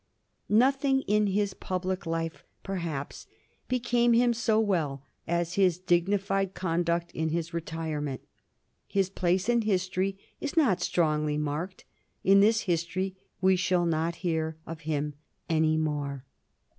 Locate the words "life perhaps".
2.07-3.27